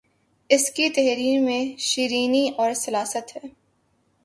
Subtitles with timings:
[0.49, 3.47] اسکی تحریر میں شیرینی اور سلاست ہے